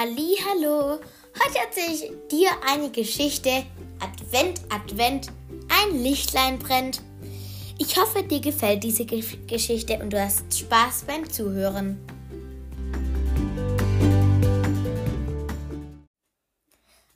[0.00, 0.98] Halli, hallo.
[1.44, 3.66] Heute erzähle ich dir eine Geschichte.
[3.98, 5.28] Advent, Advent,
[5.68, 7.02] ein Lichtlein brennt.
[7.76, 11.98] Ich hoffe, dir gefällt diese Ge Geschichte und du hast Spaß beim Zuhören.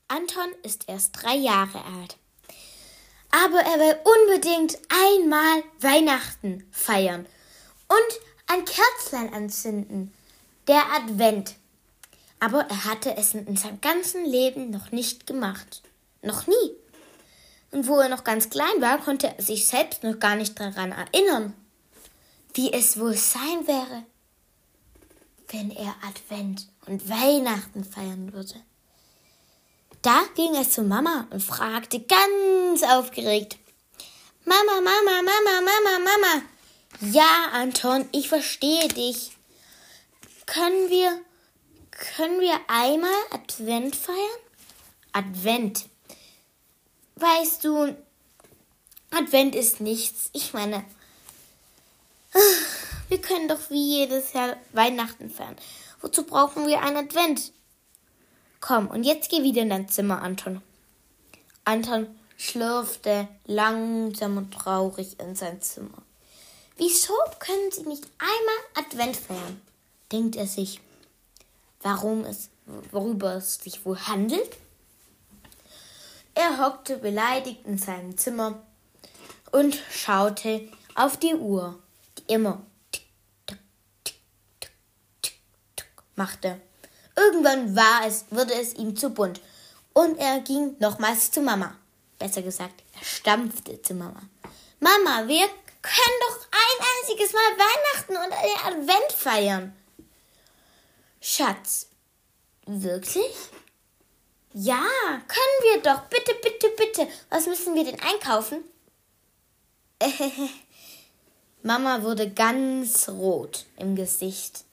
[0.08, 2.18] Anton ist erst drei Jahre alt.
[3.30, 7.24] Aber er will unbedingt einmal Weihnachten feiern
[7.88, 10.12] und ein Kerzlein anzünden.
[10.68, 11.54] Der Advent.
[12.40, 15.82] Aber er hatte es in seinem ganzen Leben noch nicht gemacht.
[16.22, 16.70] Noch nie.
[17.70, 20.92] Und wo er noch ganz klein war, konnte er sich selbst noch gar nicht daran
[20.92, 21.54] erinnern,
[22.54, 24.04] wie es wohl sein wäre,
[25.48, 28.54] wenn er Advent und Weihnachten feiern würde.
[30.02, 33.56] Da ging er zu Mama und fragte ganz aufgeregt,
[34.44, 36.42] Mama, Mama, Mama, Mama, Mama.
[37.00, 39.32] Ja, Anton, ich verstehe dich.
[40.46, 41.18] Können wir
[41.98, 44.18] können wir einmal Advent feiern?
[45.12, 45.86] Advent.
[47.16, 47.96] Weißt du,
[49.10, 50.30] Advent ist nichts.
[50.32, 50.84] Ich meine,
[53.08, 55.56] wir können doch wie jedes Jahr Weihnachten feiern.
[56.00, 57.52] Wozu brauchen wir einen Advent?
[58.60, 60.62] Komm, und jetzt geh wieder in dein Zimmer, Anton.
[61.64, 66.02] Anton schlürfte langsam und traurig in sein Zimmer.
[66.76, 69.60] Wieso können Sie nicht einmal Advent feiern?
[70.10, 70.80] denkt er sich
[71.84, 72.48] warum es,
[72.90, 74.56] worüber es sich wohl handelt.
[76.34, 78.60] Er hockte beleidigt in seinem Zimmer
[79.52, 81.78] und schaute auf die Uhr,
[82.18, 83.06] die immer tick,
[83.46, 83.58] tack,
[84.02, 84.16] tick,
[84.60, 84.72] tack,
[85.22, 85.40] tick,
[85.76, 86.60] tack machte.
[87.16, 89.40] Irgendwann war es, wurde es ihm zu bunt
[89.92, 91.76] und er ging nochmals zu Mama.
[92.18, 94.22] Besser gesagt, er stampfte zu Mama.
[94.80, 95.46] Mama, wir
[95.82, 98.32] können doch ein einziges Mal Weihnachten und
[98.66, 99.76] Advent feiern.
[101.26, 101.86] Schatz,
[102.66, 103.34] wirklich?
[104.52, 104.84] Ja,
[105.26, 106.02] können wir doch.
[106.10, 107.08] Bitte, bitte, bitte.
[107.30, 108.62] Was müssen wir denn einkaufen?
[111.62, 114.64] Mama wurde ganz rot im Gesicht.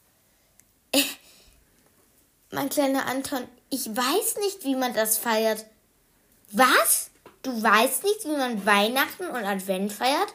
[2.52, 5.66] mein kleiner Anton, ich weiß nicht, wie man das feiert.
[6.52, 7.12] Was?
[7.44, 10.34] Du weißt nicht, wie man Weihnachten und Advent feiert?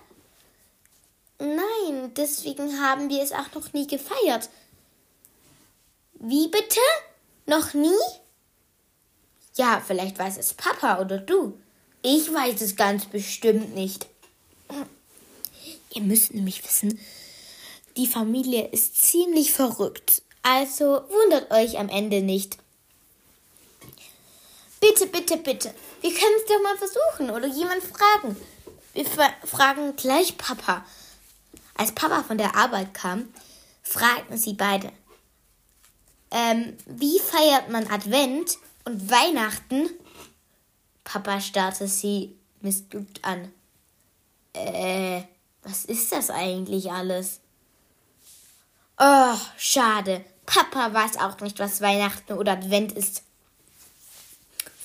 [1.38, 4.48] Nein, deswegen haben wir es auch noch nie gefeiert.
[6.28, 6.81] Wie bitte?
[7.47, 8.03] Noch nie?
[9.54, 11.56] Ja, vielleicht weiß es Papa oder du.
[12.03, 14.09] Ich weiß es ganz bestimmt nicht.
[15.94, 16.98] Ihr müsst nämlich wissen,
[17.97, 20.22] die Familie ist ziemlich verrückt.
[20.42, 22.59] Also wundert euch am Ende nicht.
[24.81, 25.72] Bitte, bitte, bitte.
[26.00, 28.36] Wir können es doch mal versuchen oder jemand fragen.
[28.94, 29.06] Wir
[29.44, 30.84] fragen gleich Papa.
[31.76, 33.32] Als Papa von der Arbeit kam,
[33.84, 34.91] fragten sie beide,
[36.31, 39.88] ähm, wie feiert man Advent und Weihnachten?
[41.04, 43.53] Papa starrte sie missglückt an.
[44.53, 45.22] Äh,
[45.62, 47.41] was ist das eigentlich alles?
[48.98, 50.25] Oh, schade.
[50.47, 53.22] Papa weiß auch nicht, was Weihnachten oder Advent ist.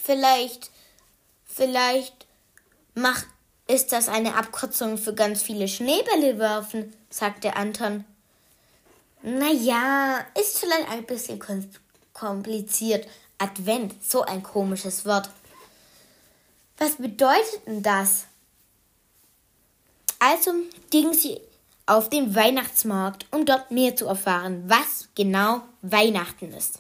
[0.03, 0.71] Vielleicht,
[1.45, 2.25] vielleicht
[2.93, 3.27] macht,
[3.67, 8.03] ist das eine Abkürzung für ganz viele Schneebälle werfen, sagte Anton.
[9.23, 11.39] Naja, ist vielleicht ein bisschen
[12.13, 13.07] kompliziert.
[13.37, 15.29] Advent, so ein komisches Wort.
[16.77, 18.25] Was bedeutet denn das?
[20.19, 20.53] Also
[20.89, 21.39] gingen sie
[21.85, 26.79] auf den Weihnachtsmarkt, um dort mehr zu erfahren, was genau Weihnachten ist.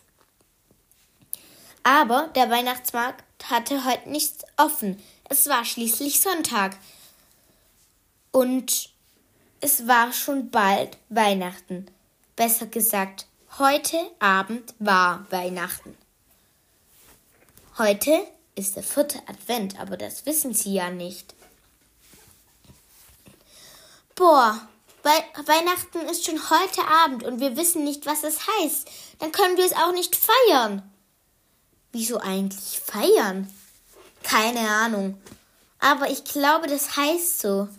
[1.83, 5.01] Aber der Weihnachtsmarkt hatte heute nichts offen.
[5.29, 6.77] Es war schließlich Sonntag.
[8.31, 8.89] Und
[9.59, 11.87] es war schon bald Weihnachten.
[12.41, 13.27] Besser gesagt,
[13.59, 15.95] heute Abend war Weihnachten.
[17.77, 18.25] Heute
[18.55, 21.35] ist der vierte Advent, aber das wissen Sie ja nicht.
[24.15, 24.59] Boah,
[25.03, 25.11] We
[25.45, 28.89] Weihnachten ist schon heute Abend und wir wissen nicht, was es heißt.
[29.19, 30.81] Dann können wir es auch nicht feiern.
[31.91, 33.53] Wieso eigentlich feiern?
[34.23, 35.21] Keine Ahnung.
[35.77, 37.69] Aber ich glaube, das heißt so.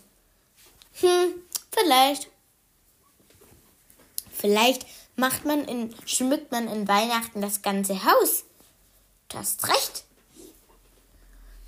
[1.00, 1.34] Hm,
[1.72, 2.31] vielleicht.
[4.42, 8.42] Vielleicht macht man in, schmückt man in Weihnachten das ganze Haus.
[9.28, 10.02] Du hast recht.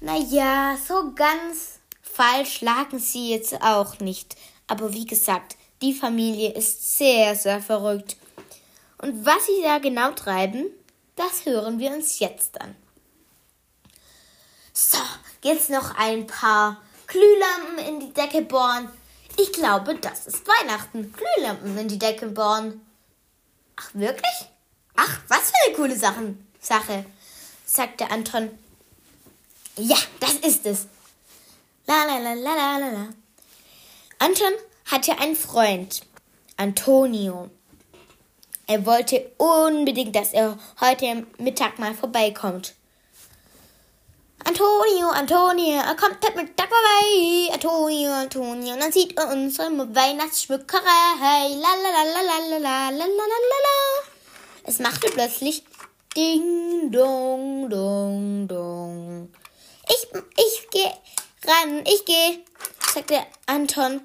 [0.00, 4.34] Naja, so ganz falsch lagen sie jetzt auch nicht.
[4.66, 8.16] Aber wie gesagt, die Familie ist sehr, sehr verrückt.
[8.98, 10.66] Und was sie da genau treiben,
[11.14, 12.74] das hören wir uns jetzt an.
[14.72, 14.98] So,
[15.42, 18.90] jetzt noch ein paar Glühlampen in die Decke bohren.
[19.36, 21.12] Ich glaube, das ist Weihnachten.
[21.12, 22.80] Glühlampen in die Decke bohren.
[23.76, 24.48] Ach, wirklich?
[24.96, 26.46] Ach, was für eine coole Sachen.
[26.60, 27.04] Sache,
[27.66, 28.50] sagte Anton.
[29.76, 30.86] Ja, das ist es.
[31.86, 33.08] La la la la la la.
[34.18, 34.52] Anton
[34.86, 36.06] hatte einen Freund,
[36.56, 37.50] Antonio.
[38.66, 42.74] Er wollte unbedingt, dass er heute Mittag mal vorbeikommt.
[44.46, 47.52] Antonio, Antonio, er kommt heute Mittag vorbei.
[47.54, 51.48] Antonio, Antonio, und dann sieht er unsere Weihnachtsschmückerei.
[51.48, 54.04] La la la la la la la la la la.
[54.64, 55.64] Es machte plötzlich
[56.14, 59.32] Ding, dong, dong, dong.
[59.88, 60.06] Ich,
[60.36, 60.90] ich geh
[61.46, 62.44] ran, ich geh,
[62.94, 64.00] sagte Anton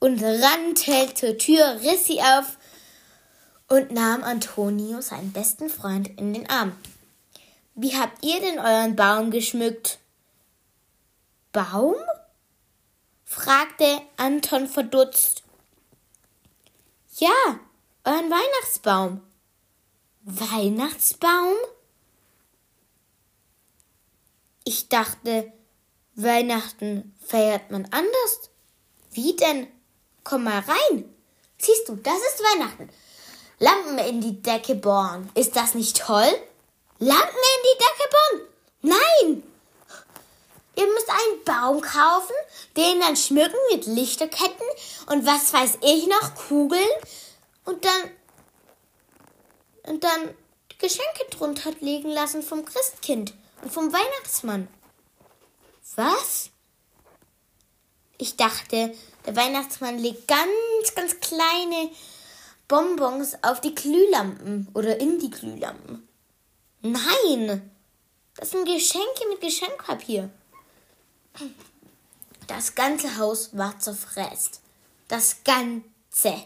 [0.00, 2.56] und rannte zur Tür, riss sie auf
[3.68, 6.72] und nahm Antonio, seinen besten Freund, in den Arm.
[7.82, 10.00] Wie habt ihr denn euren Baum geschmückt?
[11.50, 11.94] Baum?
[13.24, 15.44] fragte Anton verdutzt.
[17.16, 17.58] Ja,
[18.04, 19.22] euren Weihnachtsbaum.
[20.24, 21.54] Weihnachtsbaum?
[24.64, 25.50] Ich dachte,
[26.16, 28.50] Weihnachten feiert man anders.
[29.10, 29.68] Wie denn?
[30.22, 31.14] Komm mal rein.
[31.56, 32.90] Siehst du, das ist Weihnachten.
[33.58, 35.30] Lampen in die Decke bohren.
[35.34, 36.30] Ist das nicht toll?
[37.02, 38.48] Lampen in die Decke bohren?
[38.82, 39.42] Nein!
[40.76, 42.34] Ihr müsst einen Baum kaufen,
[42.76, 44.66] den dann schmücken mit Lichterketten
[45.06, 46.88] und was weiß ich noch, Kugeln
[47.64, 48.10] und dann
[49.84, 50.34] und dann
[50.78, 53.32] Geschenke drunter legen lassen vom Christkind
[53.62, 54.68] und vom Weihnachtsmann.
[55.96, 56.50] Was?
[58.18, 58.94] Ich dachte,
[59.24, 61.90] der Weihnachtsmann legt ganz, ganz kleine
[62.68, 66.06] Bonbons auf die Glühlampen oder in die Glühlampen.
[66.82, 67.70] Nein,
[68.36, 70.30] das sind Geschenke mit Geschenkpapier.
[72.46, 74.62] Das ganze Haus war zerfräst.
[75.08, 76.44] Das ganze.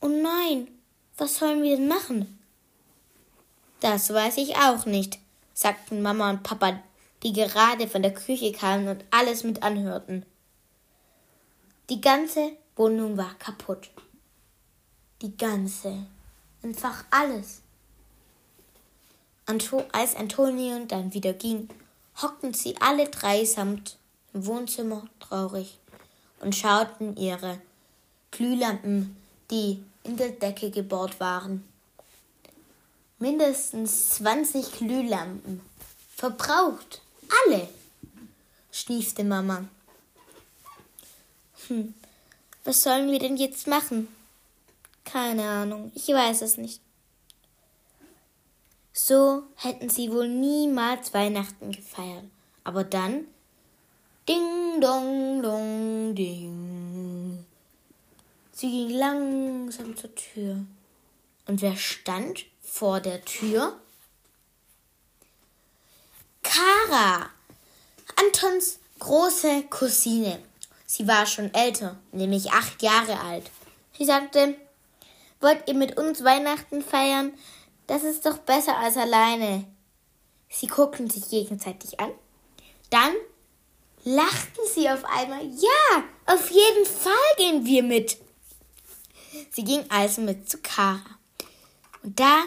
[0.00, 0.68] Oh nein,
[1.16, 2.38] was sollen wir denn machen?
[3.80, 5.18] Das weiß ich auch nicht,
[5.52, 6.80] sagten Mama und Papa,
[7.22, 10.24] die gerade von der Küche kamen und alles mit anhörten.
[11.90, 13.90] Die ganze Wohnung war kaputt.
[15.22, 16.06] Die ganze.
[16.62, 17.62] Einfach alles.
[19.46, 21.68] Anto als Antonio dann wieder ging,
[22.20, 23.96] hockten sie alle drei samt
[24.34, 25.78] im Wohnzimmer traurig
[26.40, 27.60] und schauten ihre
[28.32, 29.16] Glühlampen,
[29.50, 31.64] die in der Decke gebohrt waren.
[33.18, 35.60] Mindestens 20 Glühlampen.
[36.16, 37.00] Verbraucht.
[37.46, 37.68] Alle.
[38.72, 39.64] schniefte Mama.
[41.68, 41.94] Hm,
[42.64, 44.08] was sollen wir denn jetzt machen?
[45.04, 46.80] Keine Ahnung, ich weiß es nicht.
[48.98, 52.24] So hätten sie wohl niemals Weihnachten gefeiert.
[52.64, 53.26] Aber dann
[54.26, 57.44] Ding dong dong ding.
[58.52, 60.64] Sie ging langsam zur Tür.
[61.46, 63.78] Und wer stand vor der Tür?
[66.42, 67.28] Kara,
[68.16, 70.38] Antons große Cousine.
[70.86, 73.50] Sie war schon älter, nämlich acht Jahre alt.
[73.98, 74.54] Sie sagte,
[75.40, 77.34] wollt ihr mit uns Weihnachten feiern?
[77.86, 79.64] Das ist doch besser als alleine.
[80.48, 82.10] Sie guckten sich gegenseitig an.
[82.90, 83.12] Dann
[84.04, 85.44] lachten sie auf einmal.
[85.46, 88.18] Ja, auf jeden Fall gehen wir mit.
[89.50, 91.04] Sie ging also mit zu Kara.
[92.02, 92.44] Und da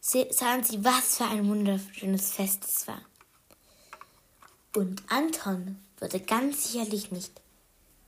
[0.00, 3.00] sahen sie, was für ein wunderschönes Fest es war.
[4.74, 7.40] Und Anton würde ganz sicherlich nicht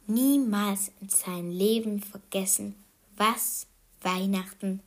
[0.07, 2.83] niemals in seinem Leben vergessen,
[3.17, 3.67] was
[4.01, 4.83] Weihnachten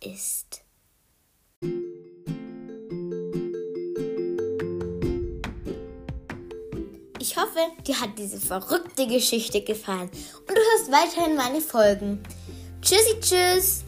[0.00, 0.63] ist.
[7.20, 12.22] Ich hoffe, dir hat diese verrückte Geschichte gefallen und du hörst weiterhin meine Folgen.
[12.82, 13.83] Tschüssi, tschüss!